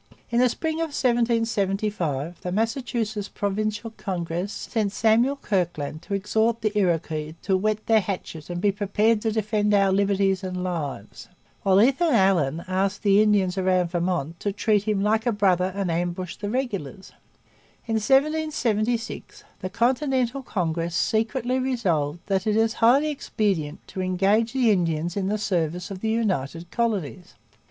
In 0.31 0.39
the 0.39 0.49
spring 0.49 0.77
of 0.77 0.95
1775 0.99 2.41
the 2.41 2.51
Massachusetts 2.51 3.29
Provincial 3.29 3.91
Congress 3.91 4.51
sent 4.51 4.91
Samuel 4.91 5.35
Kirkland 5.35 6.01
to 6.01 6.15
exhort 6.15 6.61
the 6.61 6.75
Iroquois 6.75 7.35
'to 7.43 7.55
whet 7.55 7.85
their 7.85 7.99
hatchet 8.01 8.49
and 8.49 8.59
be 8.59 8.71
prepared 8.71 9.21
to 9.21 9.31
defend 9.31 9.75
our 9.75 9.91
liberties 9.91 10.43
and 10.43 10.63
lives'; 10.63 11.29
while 11.61 11.79
Ethan 11.79 12.15
Allen 12.15 12.63
asked 12.67 13.03
the 13.03 13.21
Indians 13.21 13.57
round 13.59 13.91
Vermont 13.91 14.39
to 14.39 14.51
treat 14.51 14.85
him 14.87 15.03
'like 15.03 15.27
a 15.27 15.31
brother 15.31 15.71
and 15.75 15.91
ambush 15.91 16.35
the 16.35 16.49
regulars.' 16.49 17.11
In 17.85 17.97
1776 17.97 19.43
the 19.59 19.69
Continental 19.69 20.41
Congress 20.41 20.95
secretly 20.95 21.59
resolved 21.59 22.21
'that 22.25 22.47
it 22.47 22.55
is 22.55 22.73
highly 22.81 23.11
expedient 23.11 23.87
to 23.89 24.01
engage 24.01 24.53
the 24.53 24.71
Indians 24.71 25.15
in 25.15 25.27
the 25.27 25.37
service 25.37 25.91
of 25.91 25.99
the 26.01 26.09
United 26.09 26.71
Colonies.' 26.71 27.35